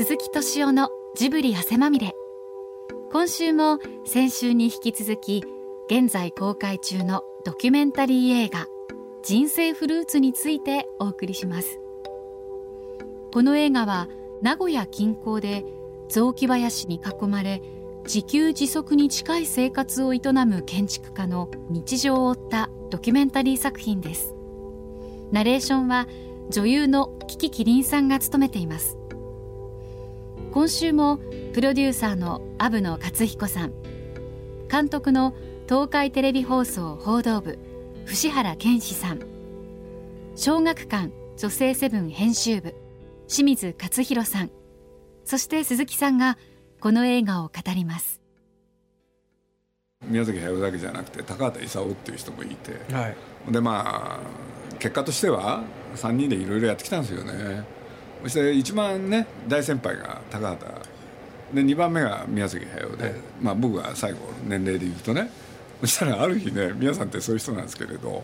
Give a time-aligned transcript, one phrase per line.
[0.00, 2.14] 鈴木敏夫のジブリ汗まみれ。
[3.12, 5.44] 今週も先週に引き続き
[5.90, 8.64] 現在公開中のドキュメンタリー映画
[9.22, 11.78] 人生フルーツについてお送りします。
[13.30, 14.08] この映画は
[14.40, 15.66] 名古屋近郊で
[16.08, 17.60] 雑木林に囲まれ
[18.04, 24.34] 自給自足に近い生活を営む建築家の日常を追ったドキュメンタリー作品です。
[25.30, 26.08] ナレーションは
[26.48, 28.96] 女優のキキキリンさんが務めています。
[30.52, 31.18] 今週も
[31.52, 33.72] プロデューサーの阿部野克彦さん。
[34.68, 35.32] 監督の
[35.68, 37.56] 東海テレビ放送報道部
[38.04, 39.20] 伏原健志さん。
[40.34, 42.74] 小学館女性セブン編集部
[43.28, 44.50] 清水勝弘さん。
[45.24, 46.36] そして鈴木さんが
[46.80, 48.20] この映画を語ります。
[50.02, 53.08] 宮崎駿だけじゃなくて高畑勲っていう人もいて、は
[53.48, 55.62] い、でまあ結果としては
[55.94, 57.64] 3人でいろいろやってきたんですよね
[58.22, 60.72] そして一番ね大先輩が高畑
[61.54, 65.30] で2番目が宮崎駿で、はい、まあ、僕が最後年齢で言うとね
[65.80, 68.22] そしたらある日ね皆さんってそういう人なんですけれど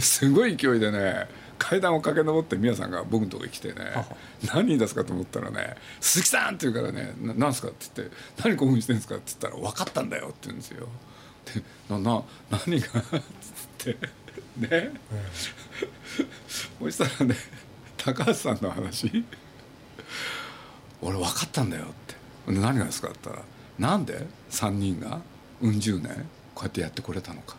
[0.00, 3.74] すごい勢いでね階段を駆け上って宮さんが僕のとこに来てね
[4.54, 10.88] 何人ですかと思ったらね「鈴木さん!」って言うからね「何すか?」って言って「何興奮してんですか?」って言ったら「分かったんだよ」って言うんですよ。
[11.54, 12.86] でなな何が？
[12.88, 13.02] っ
[13.80, 13.96] つって
[14.58, 14.90] ね、
[16.80, 17.36] そしたらね
[18.14, 19.24] 高橋さんの話？
[21.02, 22.52] 俺分かったんだよって。
[22.52, 23.46] 何がですかって言ったら
[23.90, 25.20] なんで3人が
[25.60, 26.10] うん十年
[26.54, 27.56] こうやってやってこれたのか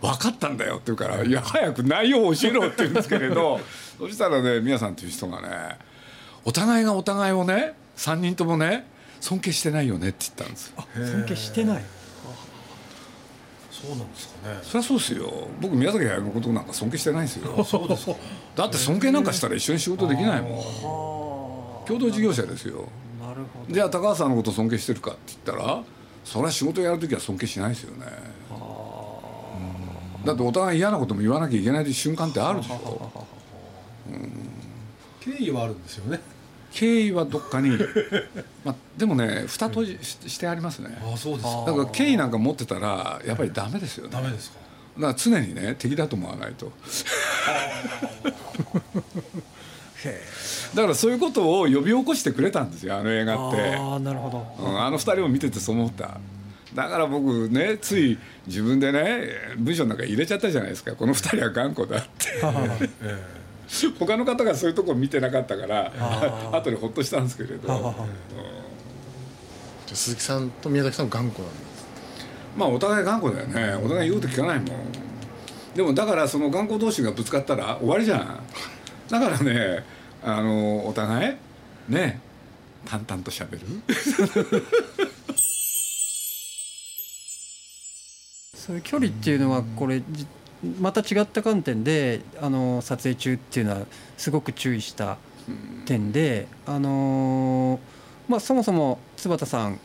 [0.00, 3.58] 分かったんだよって言うから「いや早く内容を教えろ」って言うんですけれど
[3.98, 5.78] そしたらね宮さんという人がね
[6.44, 8.86] お互いがお互いをね3人ともね
[9.20, 11.84] 尊敬してないよねって言ったんです尊敬してない
[13.82, 14.58] そうなんですかね。
[14.62, 15.48] そりゃそうですよ。
[15.60, 17.62] 僕宮崎駿のことなんか尊敬してないですよ。
[17.64, 18.08] そうです
[18.54, 21.86] だって尊敬なんかしたら一緒に仕事できないもん。
[21.86, 22.84] 共同事業者ですよ。
[23.20, 23.74] なるほど。
[23.74, 25.82] じゃあ高橋さんのこと尊敬してるかって言ったら
[26.24, 28.06] それは仕事やる時は尊敬しないですよね。
[30.24, 33.12] だってお互い嫌なことも言わなきゃいけない瞬間ってあるでしょ、
[34.08, 34.32] うん、
[35.20, 36.20] 敬意はあるんですよね
[36.76, 37.70] 敬意はどっかに、
[38.62, 40.90] まあ、でもね蓋閉じしてありますね。
[41.02, 44.10] あそうですだから敬意なんか持ってたらやっぱりダメですよね。
[44.12, 44.58] ダメですか。
[44.96, 46.70] だから常にね敵だと思わないと。
[50.74, 53.74] だからそういうことを呼び起こしてくれたんですよあの映画って。
[53.74, 56.20] あなるほど、うん、あの二人を見ててそう思った。
[56.74, 60.94] だから僕ねつい自分でね文章の中入れちゃったじゃないですか。
[60.94, 62.42] この二人は頑固だって
[63.98, 65.92] 他の方がそういうとこ見てなかったから
[66.52, 67.94] 後でほっとしたんですけれど、
[69.88, 71.66] うん、鈴木さんと宮崎さん頑固なんです
[72.56, 73.74] まあお互い頑固だよね。
[73.84, 74.66] お互い言うと聞かないもん。
[75.74, 78.40] でもだからその頑固同士がぶつかったら終わりじゃん。
[79.10, 79.84] だからね
[80.24, 82.18] あのお互いね
[82.86, 83.66] 淡々としゃべる？
[88.54, 90.02] そういう距離っていうのはこれ
[90.80, 93.86] また違った観点であの撮影中っていうのは
[94.16, 95.18] すごく注意した
[95.84, 97.78] 点で、あの
[98.28, 99.78] まあ、そもそも坪田さん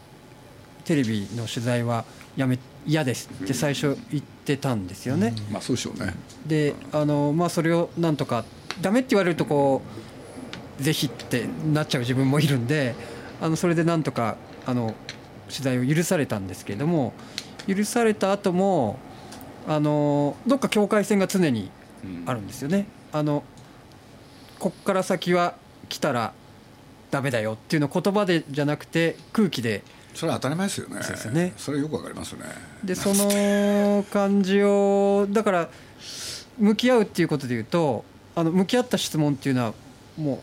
[0.85, 2.05] テレビの取材は
[2.35, 5.35] やめ嫌ですって最初言ってたんですよね。
[5.51, 6.15] まあそうでしょうね
[6.45, 8.45] であの、まあ、それをなんとか
[8.81, 9.81] ダメって言われるとこ
[10.79, 12.95] うぜひってなっちゃう自分もいるんで
[13.39, 14.95] あのそれでなんとかあの
[15.49, 17.13] 取材を許されたんですけれども
[17.67, 18.97] 許された後も
[19.67, 21.71] あのどっか境界線が常に
[22.25, 22.87] あるんですよね。
[23.13, 23.43] うん、あの
[24.59, 25.55] こっから先は
[25.89, 26.33] 来たら
[27.09, 29.83] ダメだよっていうのを言葉でじゃなくて空気で
[30.13, 31.01] それは当たり前ですよね。
[31.01, 31.53] そうですよね。
[31.57, 32.41] それよくわかりますね。
[32.83, 35.69] でその感じをだから
[36.57, 38.03] 向き合うっていうことでいうと
[38.35, 39.73] あの向き合った質問っていうのは
[40.17, 40.41] も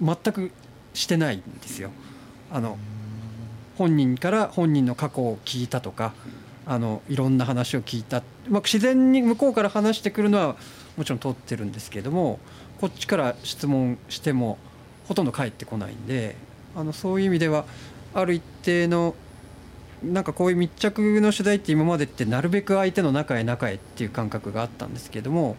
[0.00, 0.50] う全く
[0.94, 1.90] してないんですよ。
[2.50, 2.78] あの
[3.76, 6.14] 本人から本人の過去を聞いたとか。
[6.66, 10.56] あのいろんな話を聞いた、まあ、自然に向こうから話してくるのは
[10.96, 12.38] もちろん通ってるんですけども
[12.80, 14.58] こっちから質問しても
[15.08, 16.36] ほとんど返ってこないんで
[16.76, 17.64] あのそういう意味では
[18.14, 19.14] ある一定の
[20.02, 25.56] なんかこういう密着の取材って今までってなるべく相手の中へ中へっていう感覚があったんですけども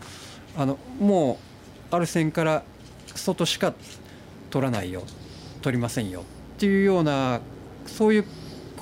[0.57, 1.39] あのも
[1.91, 2.63] うある線から
[3.15, 3.73] 外しか
[4.49, 5.03] 取らないよ。
[5.61, 6.21] 取りませんよ。
[6.21, 6.23] っ
[6.59, 7.39] ていうような
[7.87, 8.25] そういう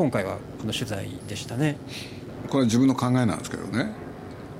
[0.02, 1.78] 今回はこの取材でしたね。
[2.48, 3.92] これは自分の考えなんですけどね。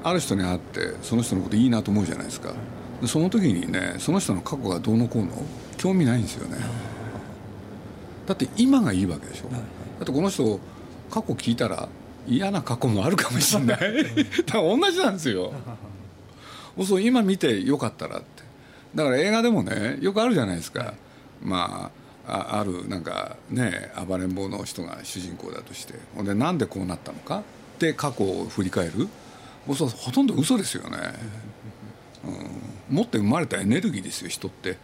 [0.04, 2.54] ある人に会ってその人のこといいなと思うじゃないですか。
[3.08, 5.32] その時にねその人の過去がどうのこうの
[5.78, 6.58] 興味ないんですよね。
[8.28, 9.58] だって今がいいわけでしょ、だ
[10.04, 10.60] ってこの人
[11.10, 11.90] 過去聞いたら
[12.28, 13.80] 嫌な過去もあるかもしれない。
[14.46, 15.54] だから同じなんですよ。
[16.86, 18.44] そう今見てよかったらって。
[18.94, 20.94] だから映画でもねよくあるじゃないですか。
[21.42, 27.44] まあああるなんかね暴れん坊の人が主人公だとしてほんでなんでこうなったのか？
[27.80, 29.08] で過去を振り返る？
[29.66, 30.98] もうそほとんど嘘ですよね、
[32.24, 34.78] うん、持って生まれたエネルギーですよ人って。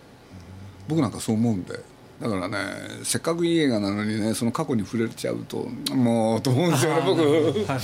[0.88, 1.80] 僕なんかそう思うんで。
[2.20, 2.58] だからね
[3.04, 7.22] せっかくいい映画なのにねその過去に触れちゃうともうと思うんですよね僕。
[7.22, 7.80] はいはい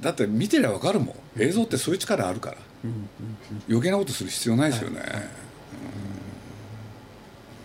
[0.00, 1.42] だって見てりゃ分かるもん。
[1.42, 2.56] 映像ってそういう力あるから。
[3.68, 5.00] 余計なことする必要ないですよね、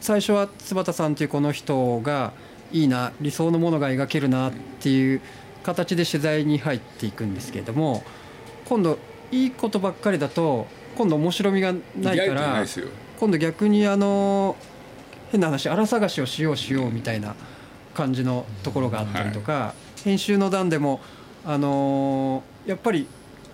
[0.04, 2.34] 最初は坪田さんというこの人が
[2.74, 5.22] いいな理想のものが描けるなっていう
[5.64, 8.04] 形で取材に入っていくんですけれども
[8.66, 9.00] 今度
[9.32, 10.68] いいことばっかりだと
[10.98, 12.66] 今度面白みがないから
[13.18, 14.58] 今度逆にあの
[15.32, 17.34] 変な話荒探しをしようしようみたいな
[17.94, 19.74] 感じのところがあったりとか、
[20.04, 21.00] 編集の段でも
[21.46, 23.08] あのやっぱり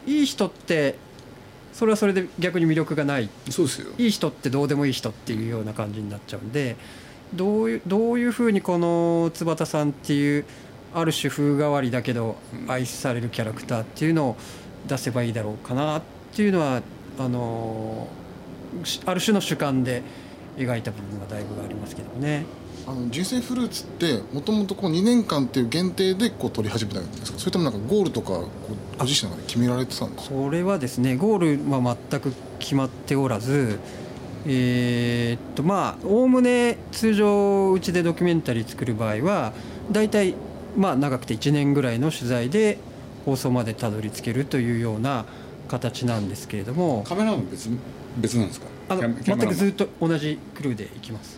[0.07, 0.95] いい人って
[1.79, 3.29] それはそれで逆に魅力がない。
[3.49, 3.93] そうですよ。
[3.97, 6.75] いい人ってどうでもいい人っていうような感じになっちゃうんで
[7.33, 10.43] どういうどういうふうにこの坪田さんっていう
[10.93, 12.35] ある種風変わりだけど
[12.67, 14.35] 愛されるキャラクターっていうのを
[14.89, 16.01] 出せばいいだろうかなっ
[16.33, 16.81] ていうのは
[17.17, 18.09] あの
[18.83, 20.03] しある種の主観で
[20.57, 22.43] 描いた部分がだいぶありますけどね。
[22.87, 27.39] あの人生フルーツってもともと2年間っていう限定でこう撮り始めたんですか？
[27.39, 28.29] それともなんかゴールとか
[28.97, 30.35] ご自身の中で決められてたんですか？
[30.35, 33.79] これはですねゴールは全く決まっておらず
[34.45, 39.53] えーっとまあおおむね通常うちでドキュメンタリー作る場合は
[39.91, 40.33] 大体
[40.75, 42.79] まあ長くて1年ぐらいの取材で
[43.25, 45.25] 放送までたどり着けるというような
[45.67, 47.03] 形なんですけれども。
[47.07, 47.69] カメラマン別
[48.17, 48.67] 別なんですか？
[48.89, 51.37] あの全くずっと同じクルーで行きます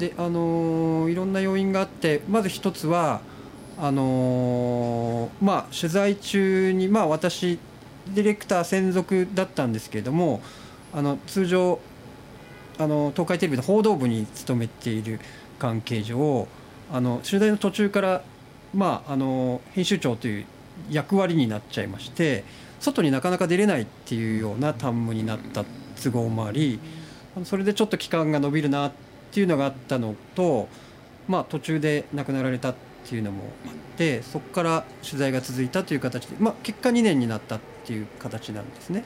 [0.00, 3.20] であのーいろんな要因があってまず一つは
[3.78, 7.58] あのーまあ取材中にまあ私
[8.14, 10.40] ディレクター専属だったんですけれども
[10.92, 11.78] あの通常
[12.78, 15.20] あの東海テレビの報道部に勤めている
[15.58, 16.48] 関係上
[16.90, 18.22] あの取材の途中から
[18.74, 20.46] まああの編集長という
[20.90, 22.42] 役割になっちゃいまして
[22.80, 25.64] 外になかなか出れないっていうような担務になった
[26.02, 26.80] 都合もあり
[27.44, 30.68] それでちょっと期間が延びるなってっていうのがあったのと、
[31.28, 32.74] まあ、途中で亡くなられたっ
[33.08, 39.04] ていうのもあってそこから取材が続いたという形で、まあ、結果2年になったっていう形なんですね。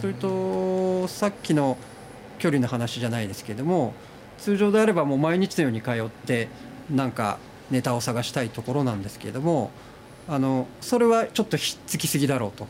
[0.00, 1.76] それとさっきの
[2.38, 3.94] 距離の話じゃないですけれども
[4.38, 6.48] 通常であればもう毎日のように通って
[6.90, 7.38] なんか
[7.70, 9.70] ネタを探したいところなんですけれども
[10.28, 12.66] あのそれはちょっとひっつきすぎだろうと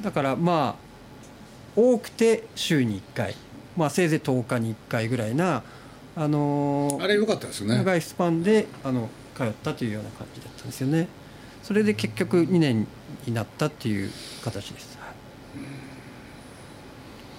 [0.00, 0.88] だからまあ
[1.76, 3.36] 多くて週に1回、
[3.76, 5.62] まあ、せいぜい10日に1回ぐらいな
[6.20, 7.76] あのあれ良かったですよね。
[7.76, 11.06] 長いスパンであの通ったというような感じだったんですよね。
[11.62, 12.86] それで結局2年
[13.26, 14.10] になったっていう
[14.42, 15.06] 形です、は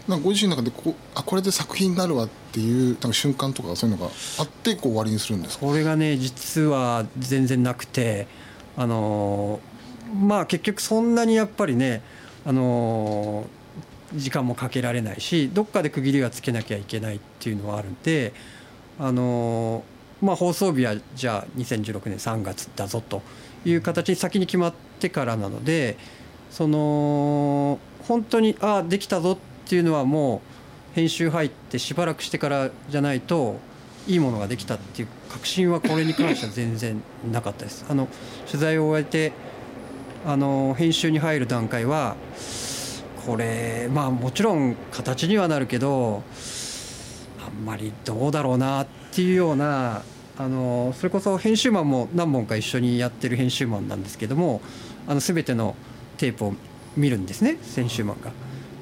[0.08, 0.12] い。
[0.12, 5.66] なご自身の中でこうあこれで作品になるわっていうなんか瞬間とかそういうのがあってこう終わりにするんですか？
[5.66, 8.28] これがね実は全然なくて
[8.78, 9.70] あのー
[10.26, 12.02] まあ結局そんなにやっぱりね
[12.46, 13.48] あのー
[14.16, 18.34] 時間もかけられないしどっかで区切りはつけなきゃいけないっていうのはあるんで
[19.00, 23.22] あのーまあ放送日はじゃあ2016年3月だぞと
[23.64, 25.98] いう形に先に決まってからなので
[26.52, 29.38] その本当にああできたぞっ
[29.70, 30.42] ていうのはも
[30.92, 33.58] う編集入ってしばらくしてからじゃないと
[34.08, 37.02] いいものができたっていう確信はこれに関しては全然
[37.32, 37.86] なかったです。
[37.88, 38.08] あの
[38.48, 39.32] 取材を終えて
[40.26, 42.18] あの編集に入る段階は
[43.26, 46.24] これまあもちろん形にはなるけど
[47.46, 50.04] あんまりどうだろうなっていうような
[50.38, 54.62] あのそれこそ編集マンも何本か一緒にやってる編集マンなんですけども
[55.08, 55.76] あの全ての
[56.18, 56.54] テープを
[56.96, 58.32] 見るんですね編集マンが。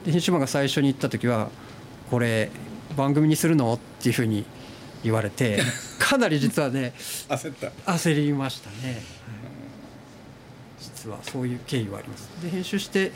[0.05, 1.49] で編集マンが最初に言った時は
[2.11, 2.51] 「これ
[2.95, 4.45] 番組にするの?」っていうふうに
[5.03, 5.61] 言われて
[5.99, 6.93] かなり実はね
[7.29, 9.03] 焦った焦りましたね、
[10.79, 13.11] 実はそういう経緯はありますで編集して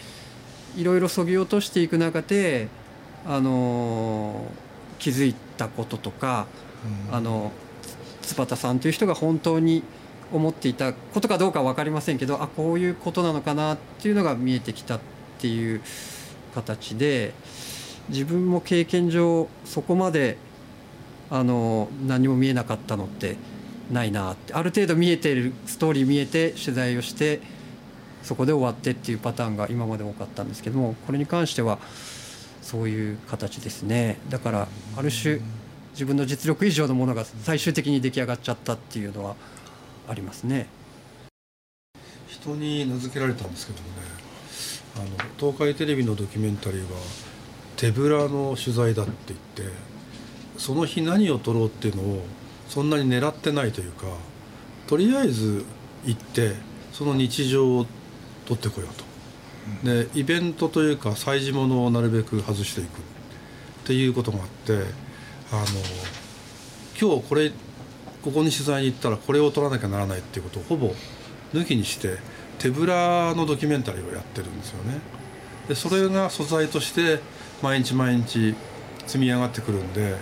[0.76, 2.68] いろいろそぎ落としていく中で
[3.26, 4.71] あのー
[5.02, 6.46] 気づいたこととか、
[7.12, 7.52] あの
[8.22, 9.84] 坪田さんという人が本当に
[10.32, 15.00] 思っていたことかどうかは分かりませんけどあこういうことなのかなっていうのが見えてきたっ
[15.40, 15.82] ていう
[16.56, 17.34] 形で
[18.10, 20.38] 自分も経験上そこまで
[21.30, 23.36] あの何も見えなかったのって
[23.92, 27.42] ないなってある程度見えてるストーリー見えて取材をして
[28.24, 31.80] そこで終わってっていうパターンが今まで多かったんですけどもこれに関しては
[32.72, 34.18] そういう形ですね。
[34.30, 35.42] だからある種
[35.92, 39.36] 自分の実力以上のものが最終的に出来上がっちゃったっていうのは
[40.08, 40.68] ありますね。
[42.28, 43.96] 人に名付けられたんですけどもね。
[44.96, 45.06] あの
[45.38, 46.88] 東海テレビのドキュメンタリーは
[47.76, 49.76] 手ぶらの取材だって言って
[50.58, 52.22] その日何を撮ろうっていうのを
[52.70, 54.06] そんなに狙ってないというか
[54.88, 55.66] とりあえず
[56.06, 56.56] 行って
[56.94, 57.86] その日常を
[58.46, 59.04] 撮ってこようと、
[59.84, 62.90] でイベントというか催事物をなるべく外していくっ
[63.86, 64.74] ていうことがあって
[65.52, 65.66] あの
[67.00, 67.52] 今日これ
[68.22, 70.94] ここに取材に行ったらこれを撮らなきゃならないっていうことをほぼ
[71.54, 72.18] 抜きにして
[72.60, 75.00] 手ぶらのドキュメンタリーをやってるんですよね。
[75.68, 77.20] でそれが素材として
[77.62, 78.56] 毎日毎日
[79.08, 80.16] 積み上がってくるんで、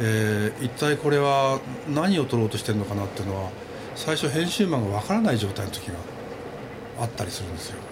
[0.00, 3.50] えー一体これは何を撮ろうとしてるのかなっていうのは
[3.94, 5.94] 最初編集マンがわからない状態の時が
[7.00, 7.87] あったりするんですよ。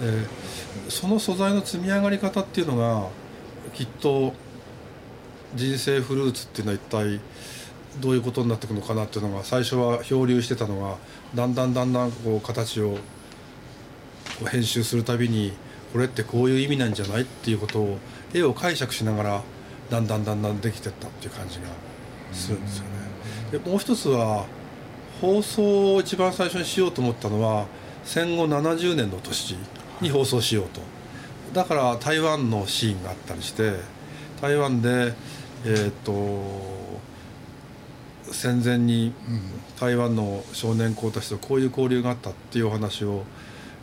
[0.00, 3.08] でその素材の積み上がり方っていうのが
[3.74, 4.34] きっと
[5.54, 7.20] 人生フルーツっていうのは一体
[8.00, 10.96] どういうことになっていくのかなっていうのが最初は漂流してたのが
[11.34, 12.98] だんだんだんだんこう形をこ
[14.42, 15.52] う編集するたびに
[15.92, 17.98] これってこういう意味なんじゃないっていうことを
[18.34, 19.42] 絵を解釈しながら
[19.88, 21.68] だんだんだんだんできてったっていう感じが
[22.32, 22.90] するんですよね。
[23.52, 24.44] でもう一つは
[25.20, 27.66] 放送を一番最初にしようと思ったのは
[28.04, 29.56] 戦後70年の年
[30.00, 30.80] に放送しようと。
[31.52, 33.74] だから台湾のシーンがあったりして
[34.42, 35.14] 台湾で
[35.64, 36.12] えーっと
[38.32, 39.12] 戦前に
[39.78, 43.22] 台湾の少年校たちとこういう交流があったっていうお話を、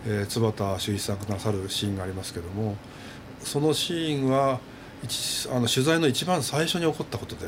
[0.06, 2.76] えー坪田修一さんがなさるシーンがありますけども
[3.40, 4.60] そのシーンは
[5.04, 7.48] 一あの取材の一番最初に起こったことで、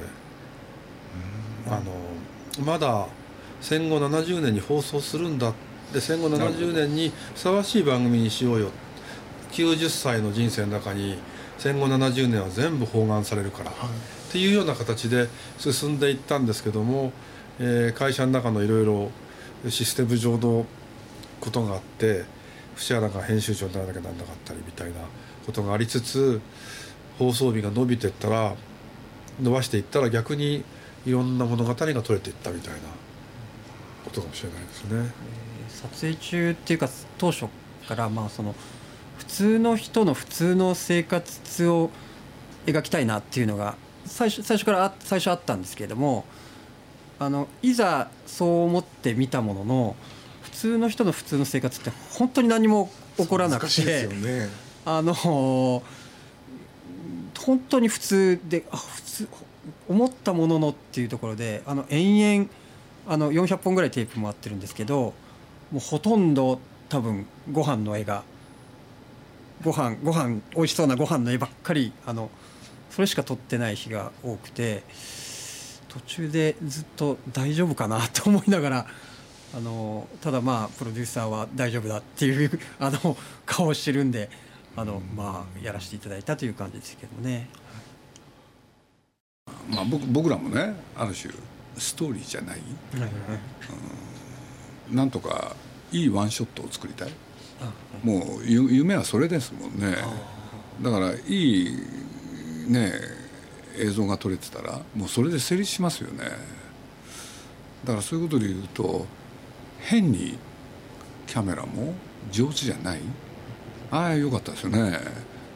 [1.67, 3.07] あのまだ
[3.61, 5.53] 戦後70年に放送するんだ
[5.95, 8.69] で戦後70年にふさわしい番組にしようよ。
[9.53, 11.17] 90歳の人生の中に
[11.57, 13.73] 戦後70年は全部包含されるから、っ
[14.29, 17.13] ていうような形で進んでいったんですけども、
[17.59, 19.09] えー会社の中のいろいろ
[19.69, 20.65] システム上の
[21.39, 22.25] ことがあって
[22.75, 24.95] 節原が編集長にならなきゃなんなかったりみたいな
[25.45, 26.41] ことがありつつ
[27.17, 28.53] 放送日が伸びていったら
[29.41, 30.65] 伸ばしていったら逆に
[31.05, 32.79] いろんな物語が取れていったみたいな
[34.05, 35.11] ことかもしれないですね。
[35.69, 37.47] 撮影中っていうか当初
[37.87, 38.55] からまあその
[39.17, 41.89] 普通の人の普通の生活を
[42.65, 46.25] 描きたいなっていうのが最初最初からあ最初あったんですけれども
[47.19, 49.95] あのいざそう思って見たものの
[50.43, 54.49] 普通の人の普通の生活って本当に何も起こらなく難しいですてよね
[54.85, 55.81] あの本
[57.69, 59.27] 当に普通であ普通
[59.87, 62.49] 思ったもののっていうところであの延々
[63.07, 65.13] あの400本ぐらいテープ回ってるんですけど
[65.71, 66.59] もうほとんど
[66.89, 68.23] 多分ご飯の絵が
[69.63, 72.29] ご飯ご飯美味しそうなご飯の絵ばっかりあの
[72.89, 74.83] それしか撮ってない日が多くて
[75.89, 78.87] 途中でずっと大丈夫かなと思いながら
[79.55, 84.29] あのただまあプロデューサーは大丈夫だっていうあの顔をしてるんで
[84.75, 87.47] あのまあやらせていただいたという感じですけどね。
[89.69, 91.33] まあ、僕僕らもねある種
[91.77, 92.59] ストーリーじゃない？
[94.91, 95.55] なんとか
[95.91, 97.09] いいワンショットを作りたい。
[98.03, 99.97] もうゆ夢はそれですもんね。
[100.81, 101.77] だからいい
[102.67, 102.91] ね
[103.77, 106.25] 映像が撮れてたらもうそれで成立しますよね。
[107.83, 109.05] だからそういうことで言うと
[109.79, 110.37] 変に
[111.27, 111.93] キャメラも
[112.31, 113.01] 上手じゃない？
[113.91, 114.91] ああよかったですよね。
[114.91, 115.03] だか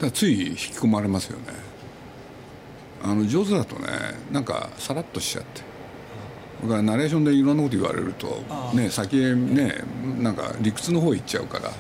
[0.02, 1.46] らつい引き込まれますよね。
[3.04, 3.88] あの上手だとね
[4.32, 5.62] なんかさらっとしちゃって
[6.64, 9.84] だからナレーションでいろんなこと言われるとね先へね
[10.20, 11.72] なんか理屈の方行っちゃうから、う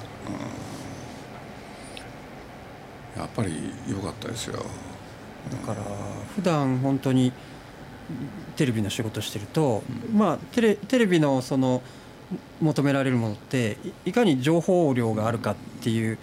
[3.17, 3.21] ん。
[3.21, 3.53] やっぱり
[3.89, 4.63] 良かったですよ。
[5.51, 5.83] だから
[6.35, 7.33] 普段本当に
[8.55, 9.83] テレビの仕事してると、
[10.13, 11.81] まあテレテレビのその
[12.61, 16.17] 求められるものっていいかに情報量があるかっていう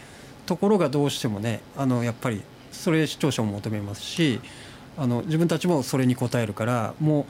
[0.47, 4.41] ところがどうしてもねあのやっぱりそれ視聴者も求めますし
[4.97, 7.25] あの自分たちもそれに応えるからもう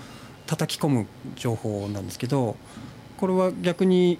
[0.47, 2.57] 叩き込む情報なんですけど
[3.19, 4.19] これは逆に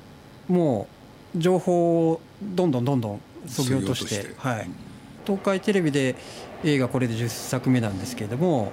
[0.49, 0.89] も
[1.35, 4.49] う情報をどんどんどんどんそぎ落として削ぎ落として。
[4.49, 4.69] はい、
[5.25, 6.15] 東海テレビで
[6.65, 8.73] 映画これで10作目なんですけれども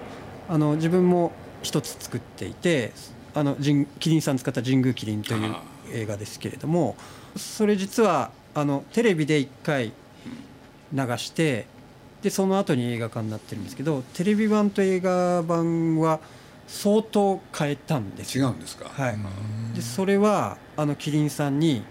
[0.49, 1.31] あの自分も
[1.61, 2.91] 一つ作っていて
[3.33, 6.95] あの神キリンさん使った神宮キリンというあ映画ですけれども
[7.35, 9.91] それ実はあのテレビで1回
[10.93, 11.65] 流して
[12.21, 16.19] でその後に映画化になってるんですけどテレビ版と映画版は
[16.67, 18.37] 相当変えたんです。
[18.39, 18.89] よ違うんですか？
[18.89, 19.17] はい、
[19.75, 21.83] でそれはあのキリンさんに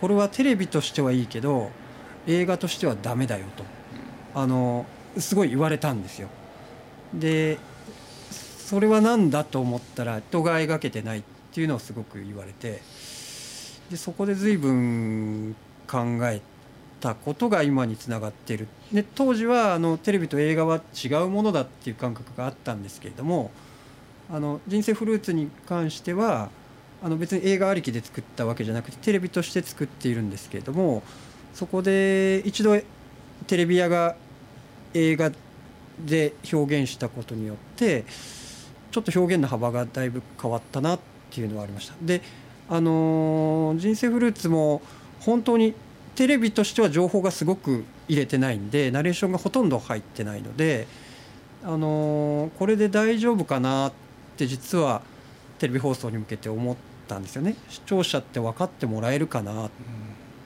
[0.00, 1.70] これはテレビとしてはいいけど
[2.26, 3.64] 映画としてはダメだよと
[4.34, 4.86] あの
[5.18, 6.28] すごい言われたんですよ。
[7.12, 7.58] で
[8.30, 12.80] それは何だと思ったら人が描けてないっていうのをすごく言われて
[13.90, 15.54] でそこで随分
[15.86, 16.40] 考え
[17.00, 18.68] たことが今につながっている。
[18.90, 23.50] で当時はあのテレビと映画は違うものだっていう感覚があったんですけれども
[24.30, 26.50] あの人生フルーツに関しては
[27.02, 31.02] あの別に映画ありきで作ったわけじゃなくてテレビとして作っているんですけれども
[31.52, 32.80] そこで一度
[33.46, 34.14] テレビ屋が
[34.94, 35.32] 映画
[36.04, 38.04] で表現したことによって
[38.90, 41.00] ちょっと表現の幅がだいぶ変わったなっ
[41.30, 41.94] ていうのはありました。
[42.00, 42.22] で
[42.68, 44.80] あのー人生フルーツも
[45.20, 45.74] 本当に
[46.14, 50.86] テレビとしては情報がすごく入れてないんでナレーションがほとんど入ってないので
[51.64, 53.96] あのーこれで大丈夫かなって
[54.36, 55.02] 実は
[55.58, 56.76] テレビ放送に向けて思っ
[57.08, 57.56] たんですよね。
[57.68, 59.70] 視聴者って分かってもらえるかなっ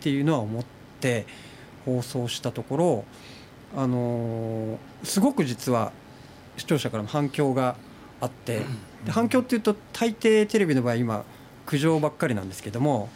[0.01, 0.65] ていうのは思っ
[1.01, 1.27] て
[1.85, 3.05] 放送したところ
[3.77, 5.93] あのすごく実は
[6.57, 7.77] 視聴者からの反響が
[8.21, 8.63] あって
[9.05, 11.25] で反響っていうと大抵テレビの場合今
[11.65, 13.09] 苦情ばっかりなんですけども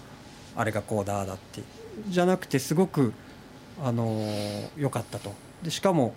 [0.57, 1.63] あれがこうだだって。
[2.09, 3.13] じゃなくてすごく
[3.83, 4.25] あの
[4.77, 5.35] 良かったと。
[5.63, 6.15] でしかも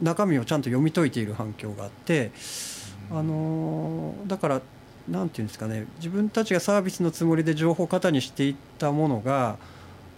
[0.00, 2.30] 中身をちゃんと読み解いている反響があって
[3.10, 4.62] あのーだから
[5.08, 9.56] なんていうんですかね自分たちがサービスのつもりで情報過多にしていったものが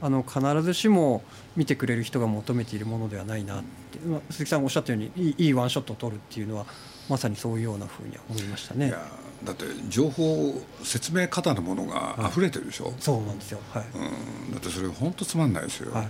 [0.01, 1.23] あの必ずしも
[1.57, 6.67] 見てくれる人が求めているものではないなって、まあ、鈴木さんがおっしゃったようにいいいいワンショットを撮るっていうのは
[7.09, 8.99] まさにそういうようなふうには思いましたねいや。
[9.45, 13.61] だって情報説明方のものが溢れてるでしょ、そうなんですよ。
[13.73, 13.85] はい。
[13.95, 16.09] うん、だってそれ本当つまんないですよ、はい。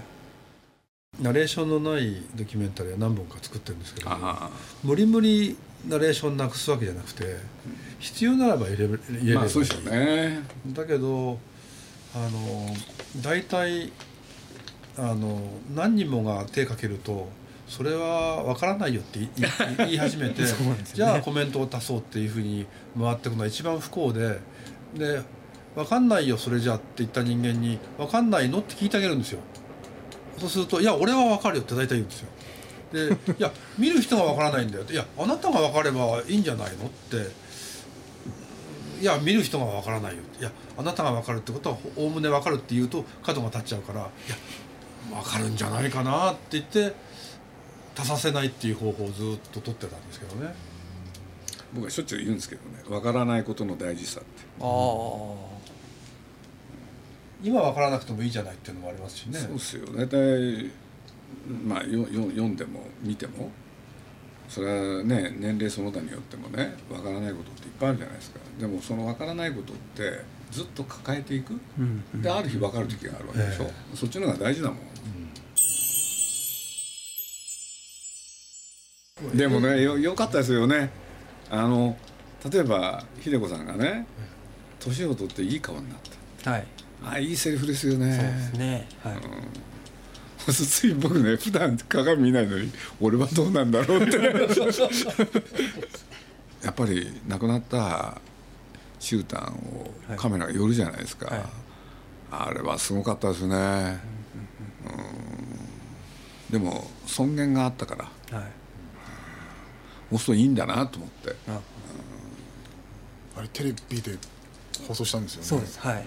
[1.21, 4.51] ナレーションのないドキュメンタリーは何本か作ってるんですけどあ
[4.85, 5.57] 無理無理
[5.87, 7.37] ナレーションなくすわけじゃなくて
[7.99, 10.41] 必要ならば入れれ入れればまあそうですよね。
[10.69, 11.39] だけど
[12.15, 12.75] あの
[13.23, 13.93] 大体
[14.97, 15.41] あの
[15.75, 17.29] 何人もが手かけると
[17.69, 19.21] それは分からないよって
[19.79, 20.49] 言い始めて、 ね。
[20.95, 22.67] じゃあコメントを足そうっていうふうに
[22.99, 24.41] 回っていくのは一番不幸で
[24.95, 25.23] で
[25.75, 29.41] 分かんないよそれじゃって言った人間に分かんないのって聞いてあげるんですよ。
[30.39, 32.29] そうすると「いや俺は分かるよ」って大体言うんですよ
[32.93, 37.49] で「いや見る人が分からないんだよ」って「いやあなたが分かればいいんじゃないの?」って。
[39.01, 46.93] いや見る人がわからないよいやあなたがわかるってことはおおむねわかるって言うと角が立っちゃうからいやわかるんじゃないかなって言って
[47.97, 50.53] 足させないっていう方法をずっと取ってたんですけどね。
[51.73, 54.29] 僕はしょっちゅう言うんですけどねわからないことの大事さって。
[54.61, 54.69] ああ。
[57.41, 59.39] 今わからなくてもいいじゃないっていうのもありますしね。
[59.39, 59.87] そうですよ。
[59.95, 60.73] 大体
[61.67, 63.51] まあよよ読んでも見ても
[64.49, 68.41] それはね年齢その他によってもねわからないことっていっぱいあるじゃないですか。
[68.59, 71.53] でもそのわからないことってずっと抱えていく。
[71.79, 72.23] うんうん。
[72.23, 74.79] である日分かる時があるわけでしょ、えそっちの方が大事だもん。
[79.37, 80.91] でもねよよかったですよね。
[81.51, 81.97] あの
[82.51, 84.07] 例えば秀子さんがね
[84.81, 85.99] 年を取っていい顔になっ
[86.43, 86.51] た。
[86.53, 86.67] はい。
[87.05, 88.13] あいいセリフですよね。
[88.13, 88.89] そうですね。
[89.03, 89.15] はい。
[90.53, 94.19] つい僕ね普段鏡見ないのに俺はどうなんだろうって。
[96.63, 98.21] やっぱり亡くなった
[98.99, 101.45] シュータンをカメラが寄るじゃないですか、はい。
[102.31, 104.01] あれはすごかったですね、
[104.85, 104.89] う
[106.51, 106.53] ん。
[106.53, 108.39] でも尊厳があったから。
[108.39, 108.49] はい。
[110.11, 111.37] もうするといいんだなと思って。
[111.49, 111.61] あ、
[113.37, 114.17] あれテレビで
[114.87, 115.47] 放送したんですよね。
[115.47, 115.79] そうです。
[115.79, 115.95] はい。
[115.95, 116.05] はい。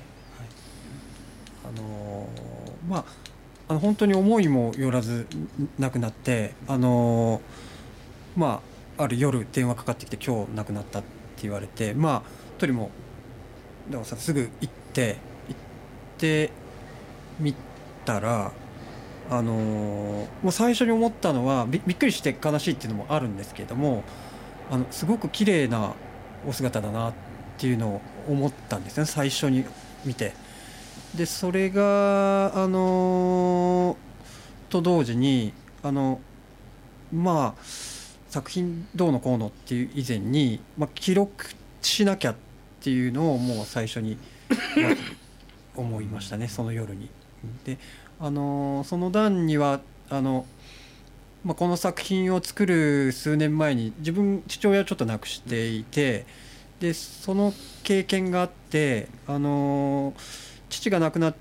[1.66, 3.06] あのーまあ。
[3.72, 5.28] あの本当に思いもよらず
[5.80, 7.40] 亡くなって、あの
[8.36, 8.62] ま
[8.98, 12.22] あある夜電話かかってきて今日亡くなったって言われて、まあ
[12.58, 12.92] とりも
[13.88, 15.16] だからさすぐ行って
[15.48, 15.60] 行っ
[16.18, 16.50] て
[17.40, 17.56] み
[18.04, 18.52] たら。
[19.30, 24.04] あのもう最初に思ったのはびびっくりして悲しいっていうのもあるんですけれども
[24.70, 25.94] あのすごく綺麗な
[26.46, 27.14] お姿だなっ
[27.58, 29.64] ていうのを思ったんですね最初に
[30.04, 30.34] 見て。
[31.16, 33.98] でそれがあの
[34.70, 36.22] と同時にあの
[37.14, 37.64] まあ
[38.30, 41.48] 作品どうのこうのっていう以前に、まあ、記録
[41.82, 42.36] しなきゃっ
[42.80, 44.18] ていうのをもう最初に
[45.76, 47.10] 思いましたねその夜に。
[47.66, 47.78] で
[48.20, 50.46] あのその段にはあの、
[51.44, 56.26] まあ、この作品を作る数年前に自分父親をちょっと亡くしていて
[56.80, 60.14] でその経験があってあの
[60.72, 61.36] 父が亡くなっ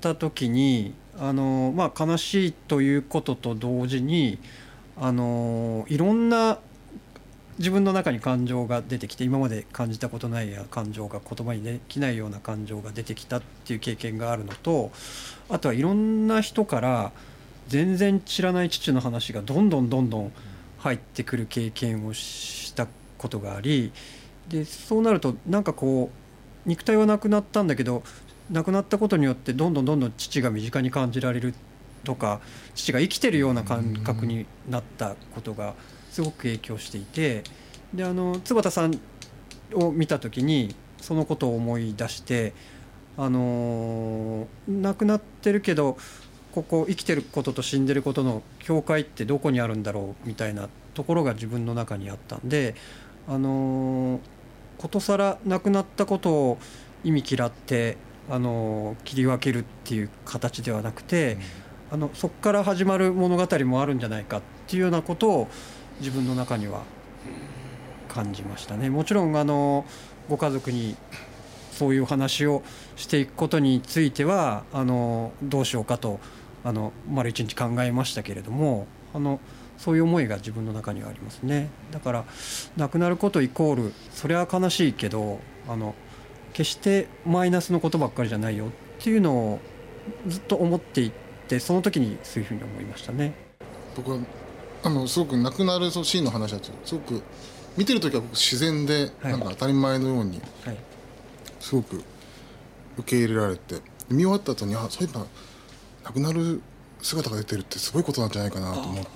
[0.00, 4.38] た時にあの、まあ、悲しいということと同時に
[4.96, 6.58] あのいろんな
[7.58, 14.92] 自分の中に感情が出てきて今まで感じたことないような感情が言葉にできないような感情が出てきたっていう経験があるのと
[15.48, 17.10] あとはいろんな人から
[17.66, 20.32] 全然知らない父の話がどんどんどんどん
[20.78, 23.92] 入ってくる経験をしたことがあり
[24.48, 28.04] でそうなるとなんかこう肉体はなくなったんだけど
[28.50, 31.54] 亡くなったことによってどんどんどんどん父が身近に感じられる
[32.04, 32.40] とか
[32.74, 35.74] 父が生きてるような感覚になったことが
[36.10, 37.42] すごく影響していて
[37.92, 38.98] であの坪田さん
[39.74, 42.54] を見た時にそのことを思い出して
[43.16, 45.98] あの亡くなってるけど
[46.52, 52.74] ここ生きてることと死んでることの境界ってどこにあるんだろうみたいなところが自分の中にあったんで
[53.28, 54.20] あの
[54.78, 56.58] ことさら亡くなったことを
[57.04, 57.96] 意味嫌って
[58.30, 61.38] あの切り分けるっていう形ではなくて、
[61.90, 65.48] あのそこから始まる物語もあるんじゃないかっていうようなことを
[66.00, 66.82] 自分の中には
[68.08, 68.90] 感じましたね。
[68.90, 69.84] もちろんあの
[70.28, 70.96] ご家族に
[71.72, 72.62] そういう話を
[72.96, 76.18] していくことについてはあのどうしようかと
[76.64, 79.40] あの丸一日考えましたけれどもあの
[79.78, 82.24] そういう思いが自分の中にはありますねだから
[82.76, 85.38] 亡くなることイコールそれは悲しいけど
[85.68, 85.94] あの
[86.52, 89.60] 決してマイナスのことばっかりじゃないよっていうのを
[90.26, 91.12] ずっと思っていっ
[91.48, 93.34] てその時にそういうふうに思いましたね。
[93.96, 94.18] 僕は
[94.82, 97.22] あのすごく亡くなるそのシーンの話だとすごく
[97.76, 99.32] 見てる時は自然で、はい。
[99.32, 100.76] なんか当たり前のようにはい。
[101.60, 102.02] すごく
[102.98, 105.26] 受け入れられて見終わった後にあそういえば
[106.04, 106.60] 亡くなる
[107.00, 109.10] 姿が出てるってすごいことなんじゃないかなと思って。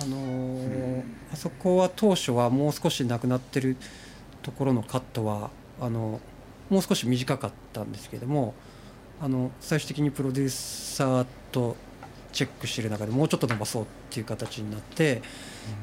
[0.00, 3.76] あのーあそこは当初はもう少しなくなってる
[4.48, 6.20] ところのカットはあの
[6.70, 8.54] もう少し短かったんですけれども
[9.20, 11.76] あの最終的にプロデューサーと
[12.32, 15.20] チェックしている中でもうちょっと伸ばそうっていう形になって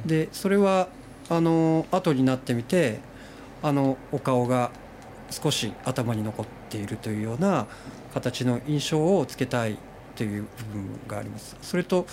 [0.05, 0.87] でそれは
[1.29, 2.99] あの後になってみて
[3.61, 4.71] あのお顔が
[5.29, 7.67] 少し頭に残っているというような
[8.15, 9.77] 形の印象をつけたい
[10.15, 11.55] という部分があります。
[11.61, 12.07] それと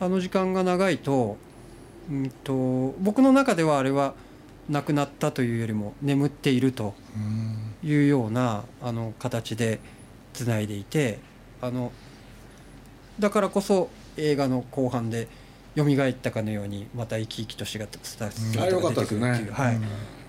[0.00, 1.36] あの時間が長いと,、
[2.10, 4.14] うん、と僕の中ではあれは
[4.68, 7.66] 亡くなったというよりも眠っているとうん。
[7.88, 9.80] いうようなあの形で
[10.32, 11.18] つないでいて
[11.60, 11.92] あの
[13.18, 15.28] だからこそ映画の後半で
[15.76, 19.78] 蘇ったかのようにまた生き生きとしがった姿あよかが出てくるっていう、はい。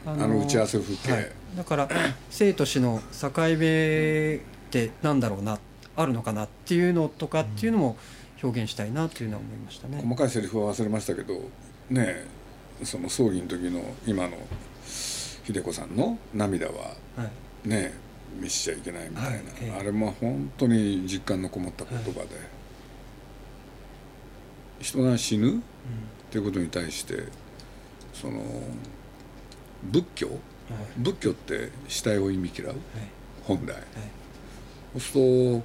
[0.05, 1.89] ああの打ち合わせ風景、はい、だから
[2.29, 4.39] 生と死の境目っ
[4.71, 5.59] てなんだろうな
[5.97, 7.97] あるのかなっていうのとかっていうのも
[8.41, 9.99] 表現したいなというのは思いましたね。
[10.01, 11.33] 細かいセリフは忘れましたけど
[11.89, 12.25] ねえ
[12.83, 14.37] その葬儀の時の今の
[14.85, 17.23] 秀子さんの涙はは
[17.65, 17.69] い。
[17.69, 17.93] ねえ
[18.39, 19.79] 見しちゃいけないみたいな、はいええ。
[19.79, 22.27] あれも本当に実感のこもった言葉で、
[24.79, 25.59] 人が死ぬっ
[26.29, 27.23] ていうことに対して
[28.13, 28.43] その
[29.83, 30.27] 仏教？
[30.27, 30.37] はい。
[30.97, 32.69] 仏教って死体を意味嫌う？
[32.69, 32.77] はい。
[33.43, 33.75] 本来、
[34.93, 35.61] そうする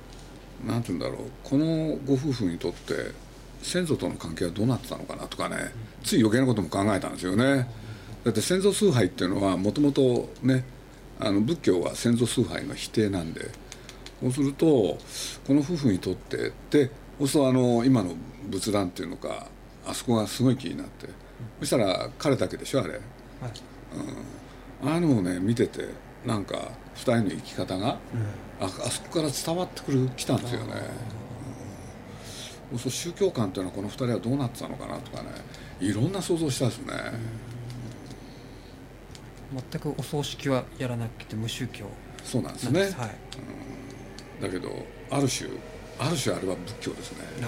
[0.65, 1.31] となんて言うんだろう。
[1.43, 3.11] このご夫婦にとって
[3.63, 5.73] 先祖との関係はどうなってたのかなとかね
[6.03, 7.69] つい余計なことも考えたんですよね。
[8.25, 10.65] だって先祖崇拝っていうのはもともとね
[11.19, 13.51] あの仏教は先祖崇拝の否定なんで
[14.21, 14.99] そうするとこ
[15.55, 18.15] の夫婦にとってでそうするとあの今の
[18.49, 19.47] 仏壇っていうのか
[19.87, 21.09] あそこがすごい気になって
[21.61, 22.91] そしたら彼だけでしょあれ。
[22.91, 23.03] はい
[24.85, 25.87] ああいうのもね見てて
[26.27, 26.57] なんか
[26.95, 27.99] 二人の生き方が、
[28.61, 30.73] ああそこから伝わってくるきたんですよね、
[31.27, 31.32] うん
[32.79, 35.31] そう宗教観っていうのはこの二人はどうなってたのかなとかね
[35.81, 36.93] いろんな想像したですね、
[39.71, 41.87] 全くお葬式はやらなくて無宗教。
[42.25, 42.83] そうなんですね。
[42.83, 42.93] はい。
[44.41, 44.71] だけど
[45.11, 45.51] ある種
[45.99, 47.19] ある種あれは仏教ですね。
[47.43, 47.47] あ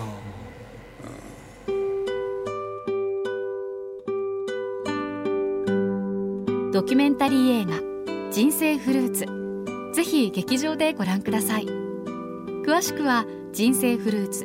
[6.72, 7.80] ドキュメンタリー映画
[8.34, 9.26] 「人生フルーツ」
[9.94, 11.66] ぜひ劇場でご覧ください。
[11.66, 14.44] 詳しくは「人生フルーツ」